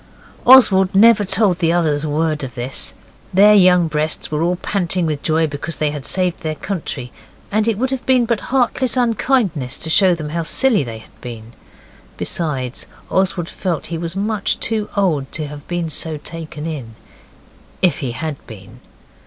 [0.47, 2.95] Oswald never told the others a word of this.
[3.31, 7.11] Their young breasts were all panting with joy because they had saved their country;
[7.51, 11.21] and it would have been but heartless unkindness to show them how silly they had
[11.21, 11.53] been.
[12.17, 16.95] Besides, Oswald felt he was much too old to have been so taken in
[17.83, 18.79] if he HAD been.